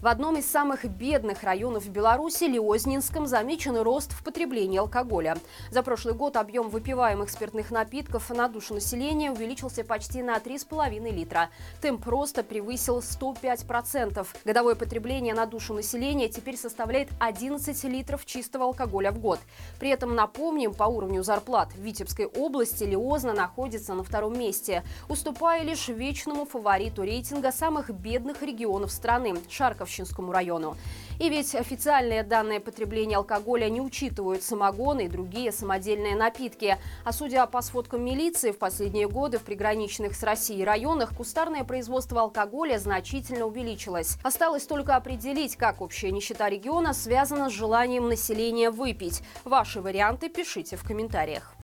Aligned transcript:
В 0.00 0.06
одном 0.06 0.38
из 0.38 0.50
самых 0.50 0.86
бедных 0.86 1.42
районов 1.42 1.86
Беларуси, 1.86 2.44
Лиознинском, 2.44 3.26
замечен 3.26 3.76
рост 3.76 4.12
в 4.12 4.24
потреблении 4.24 4.78
алкоголя. 4.78 5.36
За 5.70 5.82
прошлый 5.82 6.14
год 6.14 6.38
объем 6.38 6.70
выпиваемых 6.70 7.28
спиртных 7.28 7.70
напитков 7.70 8.30
на 8.30 8.48
душу 8.48 8.72
населения 8.72 9.30
увеличился 9.30 9.84
почти 9.84 10.22
на 10.22 10.38
3,5 10.38 11.10
литра. 11.10 11.50
Темп 11.82 12.06
роста 12.06 12.42
превысил 12.42 13.00
105%. 13.00 14.26
Годовое 14.46 14.74
потребление 14.74 15.34
на 15.34 15.44
душу 15.44 15.74
населения 15.74 16.30
теперь 16.30 16.56
составляет 16.56 17.10
11 17.18 17.84
литров 17.84 18.24
чистого 18.24 18.64
алкоголя 18.64 19.12
в 19.12 19.18
год. 19.18 19.38
При 19.78 19.90
этом, 19.90 20.14
напомним, 20.14 20.72
по 20.72 20.84
уровню 20.84 21.22
зарплат 21.22 21.74
в 21.74 21.78
Витебской 21.78 22.24
области 22.24 22.84
Лиозна 22.84 23.34
находится 23.34 23.92
на 23.92 24.02
втором 24.02 24.38
месте, 24.38 24.82
уступая 25.10 25.62
лишь 25.62 25.88
вечному 25.88 26.46
фавориту 26.46 27.02
рейтинга 27.02 27.52
самых 27.52 27.90
бедных 27.90 28.40
регионов 28.40 28.92
страны– 28.92 29.36
Шарков 29.50 29.89
Ростовщинскому 29.90 30.32
району. 30.32 30.76
И 31.18 31.28
ведь 31.28 31.54
официальные 31.54 32.22
данные 32.22 32.60
потребления 32.60 33.16
алкоголя 33.16 33.68
не 33.68 33.80
учитывают 33.80 34.42
самогоны 34.42 35.04
и 35.06 35.08
другие 35.08 35.52
самодельные 35.52 36.16
напитки. 36.16 36.78
А 37.04 37.12
судя 37.12 37.46
по 37.46 37.60
сводкам 37.60 38.04
милиции, 38.04 38.52
в 38.52 38.58
последние 38.58 39.08
годы 39.08 39.38
в 39.38 39.42
приграничных 39.42 40.14
с 40.14 40.22
Россией 40.22 40.64
районах 40.64 41.14
кустарное 41.14 41.64
производство 41.64 42.22
алкоголя 42.22 42.78
значительно 42.78 43.46
увеличилось. 43.46 44.16
Осталось 44.22 44.64
только 44.64 44.96
определить, 44.96 45.56
как 45.56 45.80
общая 45.82 46.10
нищета 46.10 46.48
региона 46.48 46.94
связана 46.94 47.50
с 47.50 47.52
желанием 47.52 48.08
населения 48.08 48.70
выпить. 48.70 49.22
Ваши 49.44 49.80
варианты 49.80 50.28
пишите 50.28 50.76
в 50.76 50.84
комментариях. 50.84 51.54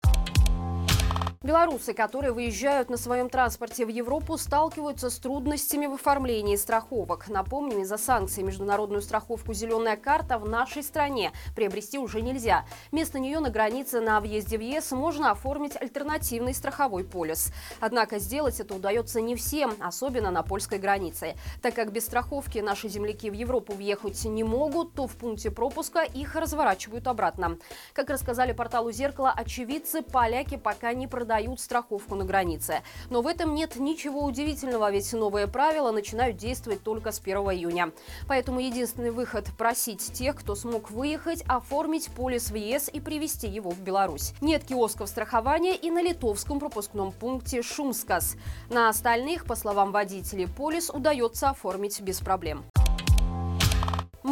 Белорусы, 1.46 1.94
которые 1.94 2.32
выезжают 2.32 2.90
на 2.90 2.96
своем 2.96 3.30
транспорте 3.30 3.86
в 3.86 3.88
Европу, 3.88 4.36
сталкиваются 4.36 5.10
с 5.10 5.18
трудностями 5.20 5.86
в 5.86 5.92
оформлении 5.92 6.56
страховок. 6.56 7.28
Напомним, 7.28 7.82
из-за 7.82 7.98
санкций 7.98 8.42
международную 8.42 9.00
страховку 9.00 9.54
«Зеленая 9.54 9.96
карта» 9.96 10.38
в 10.38 10.48
нашей 10.48 10.82
стране 10.82 11.30
приобрести 11.54 11.98
уже 11.98 12.20
нельзя. 12.20 12.66
Вместо 12.90 13.20
нее 13.20 13.38
на 13.38 13.50
границе 13.50 14.00
на 14.00 14.20
въезде 14.20 14.58
в 14.58 14.60
ЕС 14.60 14.90
можно 14.90 15.30
оформить 15.30 15.80
альтернативный 15.80 16.52
страховой 16.52 17.04
полис. 17.04 17.52
Однако 17.78 18.18
сделать 18.18 18.58
это 18.58 18.74
удается 18.74 19.20
не 19.20 19.36
всем, 19.36 19.76
особенно 19.78 20.32
на 20.32 20.42
польской 20.42 20.78
границе. 20.78 21.36
Так 21.62 21.74
как 21.74 21.92
без 21.92 22.06
страховки 22.06 22.58
наши 22.58 22.88
земляки 22.88 23.30
в 23.30 23.34
Европу 23.34 23.72
въехать 23.72 24.24
не 24.24 24.42
могут, 24.42 24.94
то 24.94 25.06
в 25.06 25.14
пункте 25.14 25.52
пропуска 25.52 26.02
их 26.02 26.34
разворачивают 26.34 27.06
обратно. 27.06 27.56
Как 27.92 28.10
рассказали 28.10 28.50
порталу 28.50 28.90
«Зеркало», 28.90 29.30
очевидцы, 29.30 30.02
поляки 30.02 30.56
пока 30.56 30.92
не 30.92 31.06
продают 31.06 31.35
дают 31.36 31.60
страховку 31.60 32.14
на 32.14 32.24
границе. 32.24 32.82
Но 33.10 33.20
в 33.20 33.26
этом 33.26 33.54
нет 33.54 33.76
ничего 33.76 34.24
удивительного, 34.24 34.90
ведь 34.90 35.12
новые 35.12 35.46
правила 35.46 35.92
начинают 35.92 36.38
действовать 36.38 36.82
только 36.82 37.12
с 37.12 37.20
1 37.20 37.36
июня. 37.36 37.92
Поэтому 38.26 38.60
единственный 38.60 39.10
выход– 39.10 39.44
просить 39.58 40.00
тех, 40.14 40.34
кто 40.36 40.54
смог 40.54 40.90
выехать, 40.90 41.42
оформить 41.46 42.08
полис 42.08 42.50
в 42.50 42.54
ЕС 42.54 42.88
и 42.90 43.00
привезти 43.00 43.48
его 43.48 43.70
в 43.70 43.80
Беларусь. 43.80 44.32
Нет 44.40 44.64
киосков 44.64 45.10
страхования 45.10 45.76
и 45.76 45.90
на 45.90 46.02
литовском 46.02 46.58
пропускном 46.58 47.12
пункте 47.12 47.60
Шумскас. 47.60 48.36
На 48.70 48.88
остальных, 48.88 49.44
по 49.44 49.56
словам 49.56 49.92
водителей, 49.92 50.48
полис 50.48 50.88
удается 50.88 51.50
оформить 51.50 52.00
без 52.00 52.20
проблем. 52.20 52.64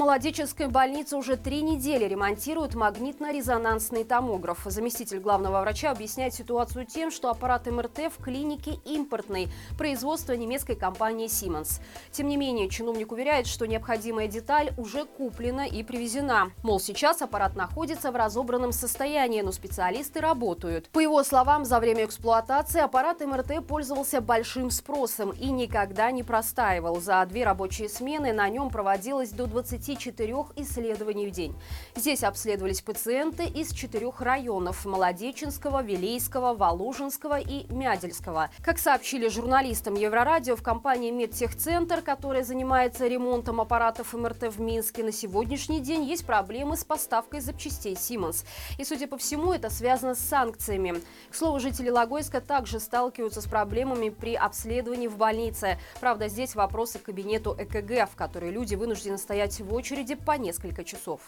Молодеческой 0.05 0.69
больнице 0.69 1.17
уже 1.17 1.39
три 1.39 1.63
недели 1.63 2.05
ремонтируют 2.05 2.75
магнитно-резонансный 2.75 4.05
томограф. 4.05 4.59
Заместитель 4.67 5.19
главного 5.19 5.63
врача 5.63 5.91
объясняет 5.91 6.35
ситуацию 6.35 6.85
тем, 6.85 7.11
что 7.11 7.31
аппарат 7.31 7.67
МРТ 7.67 8.13
в 8.15 8.23
клинике 8.23 8.73
импортный, 8.85 9.49
производства 9.79 10.35
немецкой 10.35 10.75
компании 10.77 11.27
Siemens. 11.27 11.81
Тем 12.13 12.29
не 12.29 12.37
менее, 12.37 12.69
чиновник 12.69 13.13
уверяет, 13.13 13.47
что 13.47 13.67
необходимая 13.67 14.29
деталь 14.29 14.75
уже 14.77 15.07
куплена 15.07 15.67
и 15.67 15.83
привезена. 15.83 16.51
Мол, 16.63 16.81
сейчас 16.81 17.23
аппарат 17.23 17.57
находится 17.57 18.13
в 18.13 18.17
разобранном 18.17 18.73
состоянии, 18.73 19.41
но 19.41 19.53
специалисты 19.53 20.21
работают. 20.21 20.91
По 20.91 20.99
его 20.99 21.25
словам, 21.25 21.65
за 21.65 21.81
время 21.81 22.05
эксплуатации 22.05 22.83
аппарат 22.83 23.23
МРТ 23.23 23.67
пользовался 23.67 24.21
большим 24.21 24.71
спросом 24.71 25.31
и 25.31 25.47
никогда 25.51 26.11
не 26.11 26.23
простаивал. 26.23 27.01
За 27.01 27.25
две 27.25 27.45
рабочие 27.45 27.89
смены 27.89 28.35
на 28.35 28.51
нем 28.51 28.69
проводилось 28.69 29.31
до 29.31 29.47
20 29.47 29.94
24 29.95 30.47
исследований 30.57 31.27
в 31.29 31.31
день. 31.31 31.55
Здесь 31.95 32.25
обследовались 32.25 32.81
пациенты 32.81 33.45
из 33.45 33.73
четырех 33.73 34.21
районов– 34.21 34.85
Молодеченского, 34.85 35.83
Вилейского, 35.83 36.55
Воложенского 36.55 37.39
и 37.39 37.73
Мядельского. 37.73 38.51
Как 38.63 38.79
сообщили 38.79 39.29
журналистам 39.29 39.95
Еврорадио, 39.95 40.57
в 40.57 40.63
компании 40.63 41.11
«Медтехцентр», 41.11 42.03
которая 42.03 42.43
занимается 42.43 43.07
ремонтом 43.07 43.61
аппаратов 43.61 44.15
МРТ 44.15 44.55
в 44.55 44.61
Минске, 44.61 45.05
на 45.05 45.13
сегодняшний 45.13 45.81
день 45.81 46.05
есть 46.05 46.27
проблемы 46.27 46.77
с 46.77 46.85
поставкой 46.85 47.41
запчастей 47.41 47.97
«Симмонс». 47.97 48.45
И, 48.79 48.85
судя 48.85 49.07
по 49.07 49.17
всему, 49.17 49.53
это 49.53 49.71
связано 49.71 50.15
с 50.15 50.21
санкциями. 50.21 51.01
К 51.31 51.35
слову, 51.35 51.61
жители 51.61 51.91
Логойска 51.91 52.41
также 52.41 52.81
сталкиваются 52.81 53.41
с 53.41 53.47
проблемами 53.47 54.09
при 54.09 54.35
обследовании 54.35 55.07
в 55.07 55.17
больнице. 55.17 55.79
Правда, 56.01 56.29
здесь 56.29 56.55
вопросы 56.55 56.99
к 56.99 57.05
кабинету 57.05 57.55
ЭКГ, 57.57 58.11
в 58.11 58.17
который 58.17 58.51
люди 58.51 58.75
вынуждены 58.75 59.19
стоять 59.19 59.61
в 59.61 59.73
очереди 59.73 59.84
по 60.17 60.39
несколько 60.39 60.83
часов. 60.83 61.21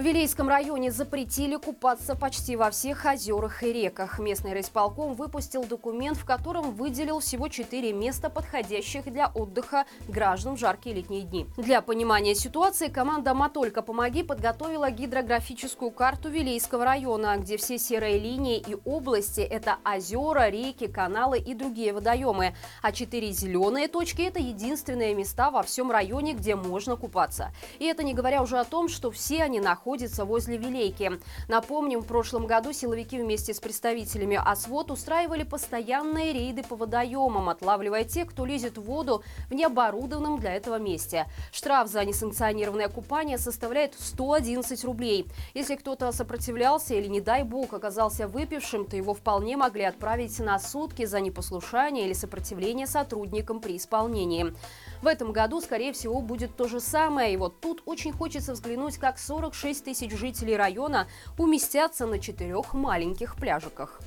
В 0.00 0.02
Вилейском 0.02 0.48
районе 0.48 0.90
запретили 0.90 1.56
купаться 1.56 2.16
почти 2.16 2.56
во 2.56 2.70
всех 2.70 3.04
озерах 3.04 3.62
и 3.62 3.70
реках. 3.70 4.18
Местный 4.18 4.54
райисполком 4.54 5.12
выпустил 5.12 5.62
документ, 5.64 6.16
в 6.16 6.24
котором 6.24 6.70
выделил 6.70 7.20
всего 7.20 7.48
четыре 7.48 7.92
места, 7.92 8.30
подходящих 8.30 9.04
для 9.12 9.30
отдыха 9.34 9.84
граждан 10.08 10.56
в 10.56 10.58
жаркие 10.58 10.94
летние 10.94 11.20
дни. 11.20 11.46
Для 11.58 11.82
понимания 11.82 12.34
ситуации 12.34 12.88
команда 12.88 13.34
«Матолько 13.34 13.82
помоги» 13.82 14.22
подготовила 14.22 14.90
гидрографическую 14.90 15.90
карту 15.90 16.30
Вилейского 16.30 16.86
района, 16.86 17.36
где 17.36 17.58
все 17.58 17.76
серые 17.76 18.18
линии 18.18 18.56
и 18.56 18.78
области– 18.86 19.40
это 19.42 19.76
озера, 19.84 20.48
реки, 20.48 20.86
каналы 20.86 21.38
и 21.38 21.52
другие 21.52 21.92
водоемы. 21.92 22.54
А 22.80 22.92
четыре 22.92 23.32
зеленые 23.32 23.86
точки– 23.86 24.22
это 24.26 24.38
единственные 24.38 25.14
места 25.14 25.50
во 25.50 25.62
всем 25.62 25.90
районе, 25.90 26.32
где 26.32 26.56
можно 26.56 26.96
купаться. 26.96 27.52
И 27.78 27.84
это 27.84 28.02
не 28.02 28.14
говоря 28.14 28.40
уже 28.40 28.58
о 28.58 28.64
том, 28.64 28.88
что 28.88 29.10
все 29.10 29.42
они 29.42 29.60
находятся 29.60 29.89
находится 29.90 30.24
возле 30.24 30.56
Вилейки. 30.56 31.18
Напомним, 31.48 32.00
в 32.00 32.06
прошлом 32.06 32.46
году 32.46 32.72
силовики 32.72 33.20
вместе 33.20 33.52
с 33.52 33.58
представителями 33.58 34.40
ОСВОД 34.40 34.92
устраивали 34.92 35.42
постоянные 35.42 36.32
рейды 36.32 36.62
по 36.62 36.76
водоемам, 36.76 37.48
отлавливая 37.48 38.04
тех, 38.04 38.30
кто 38.30 38.46
лезет 38.46 38.78
в 38.78 38.82
воду 38.82 39.24
в 39.48 39.54
необорудованном 39.54 40.38
для 40.38 40.54
этого 40.54 40.78
месте. 40.78 41.26
Штраф 41.50 41.88
за 41.88 42.04
несанкционированное 42.04 42.88
купание 42.88 43.36
составляет 43.36 43.94
111 43.98 44.84
рублей. 44.84 45.26
Если 45.54 45.74
кто-то 45.74 46.12
сопротивлялся 46.12 46.94
или, 46.94 47.08
не 47.08 47.20
дай 47.20 47.42
бог, 47.42 47.74
оказался 47.74 48.28
выпившим, 48.28 48.84
то 48.84 48.96
его 48.96 49.12
вполне 49.12 49.56
могли 49.56 49.82
отправить 49.82 50.38
на 50.38 50.60
сутки 50.60 51.04
за 51.04 51.20
непослушание 51.20 52.06
или 52.06 52.12
сопротивление 52.12 52.86
сотрудникам 52.86 53.60
при 53.60 53.76
исполнении. 53.76 54.54
В 55.02 55.06
этом 55.06 55.32
году, 55.32 55.60
скорее 55.60 55.92
всего, 55.92 56.20
будет 56.20 56.56
то 56.56 56.68
же 56.68 56.80
самое. 56.80 57.32
И 57.32 57.36
вот 57.36 57.60
тут 57.60 57.82
очень 57.86 58.12
хочется 58.12 58.52
взглянуть, 58.52 58.98
как 58.98 59.18
46 59.18 59.84
тысяч 59.84 60.12
жителей 60.12 60.56
района 60.56 61.08
уместятся 61.38 62.06
на 62.06 62.18
четырех 62.18 62.74
маленьких 62.74 63.36
пляжиках. 63.36 64.00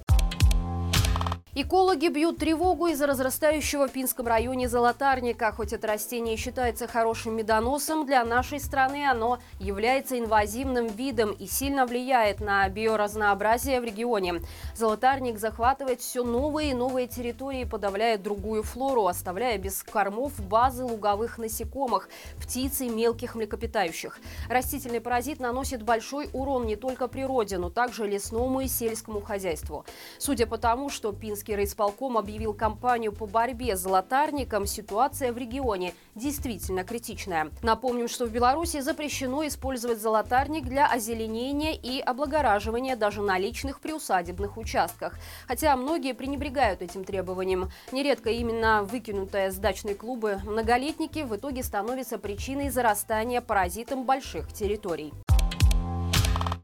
Экологи 1.56 2.08
бьют 2.08 2.40
тревогу 2.40 2.88
из-за 2.88 3.06
разрастающего 3.06 3.88
в 3.88 3.92
Пинском 3.92 4.26
районе 4.26 4.68
золотарника. 4.68 5.52
Хоть 5.52 5.72
это 5.72 5.86
растение 5.86 6.36
считается 6.36 6.88
хорошим 6.88 7.36
медоносом, 7.36 8.08
для 8.08 8.26
нашей 8.26 8.60
страны 8.60 9.08
оно 9.08 9.38
является 9.60 10.18
инвазивным 10.18 10.88
видом 10.88 11.32
и 11.32 11.46
сильно 11.46 11.86
влияет 11.86 12.40
на 12.40 12.68
биоразнообразие 12.70 13.82
в 13.82 13.84
регионе. 13.84 14.42
Золотарник 14.76 15.38
захватывает 15.38 16.02
все 16.02 16.24
новые 16.24 16.72
и 16.72 16.74
новые 16.74 17.06
территории, 17.06 17.66
подавляя 17.66 18.18
другую 18.18 18.64
флору, 18.64 19.06
оставляя 19.06 19.60
без 19.60 19.84
кормов 19.84 20.34
базы 20.40 20.84
луговых 20.84 21.38
насекомых, 21.38 22.10
птиц 22.42 22.82
и 22.82 22.90
мелких 22.90 23.36
млекопитающих. 23.36 24.20
Растительный 24.50 25.02
паразит 25.02 25.40
наносит 25.40 25.84
большой 25.84 26.32
урон 26.34 26.66
не 26.66 26.78
только 26.78 27.08
природе, 27.08 27.60
но 27.60 27.70
также 27.70 28.08
лесному 28.08 28.62
и 28.62 28.68
сельскому 28.68 29.22
хозяйству. 29.22 29.86
Судя 30.18 30.48
по 30.48 30.58
тому, 30.58 30.90
что 30.90 31.12
Пинский 31.12 31.43
Минский 31.44 31.56
райисполком 31.58 32.18
объявил 32.18 32.54
кампанию 32.54 33.12
по 33.12 33.26
борьбе 33.26 33.76
с 33.76 33.82
золотарником, 33.82 34.66
ситуация 34.66 35.34
в 35.34 35.38
регионе 35.38 35.94
действительно 36.16 36.86
критичная. 36.86 37.50
Напомним, 37.62 38.08
что 38.08 38.26
в 38.26 38.32
Беларуси 38.32 38.80
запрещено 38.80 39.46
использовать 39.46 40.00
золотарник 40.00 40.64
для 40.64 40.88
озеленения 40.88 41.74
и 41.74 42.00
облагораживания 42.00 42.96
даже 42.96 43.22
на 43.22 43.38
личных 43.38 43.82
приусадебных 43.82 44.56
участках. 44.56 45.20
Хотя 45.46 45.76
многие 45.76 46.14
пренебрегают 46.14 46.82
этим 46.82 47.04
требованием. 47.04 47.70
Нередко 47.92 48.30
именно 48.30 48.84
выкинутые 48.84 49.52
с 49.52 49.58
дачной 49.58 49.96
клубы 49.96 50.40
многолетники 50.46 51.24
в 51.24 51.36
итоге 51.36 51.62
становятся 51.62 52.18
причиной 52.18 52.70
зарастания 52.70 53.42
паразитом 53.42 54.06
больших 54.06 54.54
территорий. 54.54 55.12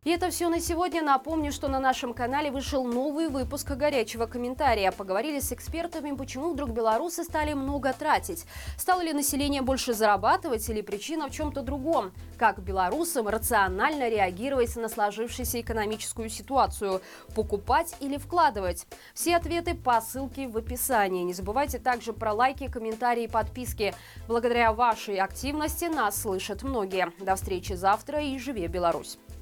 И 0.06 0.12
это 0.12 0.30
все 0.30 0.48
на 0.48 0.62
сегодня. 0.62 1.02
Напомню, 1.02 1.52
что 1.52 1.68
на 1.68 1.80
нашем 1.80 2.14
канале 2.14 2.52
вышел 2.52 2.86
новый 2.86 3.28
выпуск 3.28 3.70
горячего 3.72 4.28
комментария. 4.28 4.94
Поговорили 4.94 5.42
с 5.42 5.52
экспертами, 5.52 6.16
почему 6.16 6.54
вдруг 6.54 6.70
белорусы 6.70 7.26
стали 7.26 7.52
много 7.52 7.92
тратить. 7.92 8.46
Стало 8.78 9.02
ли 9.02 9.12
население 9.12 9.62
больше 9.62 9.94
зарабатывать 9.94 10.68
или 10.70 10.82
причина 10.82 11.28
в 11.28 11.32
чем-то 11.32 11.64
другом? 11.64 12.14
Как 12.38 12.60
белорусам 12.60 13.28
рационально 13.28 14.08
реагировать 14.08 14.74
на 14.78 14.88
сложившуюся 14.88 15.60
экономическую 15.60 16.30
ситуацию? 16.30 17.02
Покупать 17.36 17.94
или 18.00 18.16
вкладывать? 18.16 18.88
Все 19.14 19.36
ответы 19.36 19.76
по 19.76 20.00
ссылке 20.00 20.48
в 20.48 20.56
описании. 20.56 21.24
Не 21.24 21.34
забывайте 21.34 21.78
также 21.78 22.14
про 22.14 22.32
лайки, 22.32 22.72
комментарии 22.72 23.26
и 23.26 23.28
подписки. 23.28 23.94
Благодаря 24.30 24.72
вашей 24.72 25.18
активности 25.18 25.86
нас 25.86 26.22
слышат 26.22 26.64
многие. 26.64 27.12
До 27.20 27.36
встречи 27.36 27.74
завтра 27.74 28.22
и 28.22 28.40
живи 28.40 28.66
Беларусь! 28.68 29.18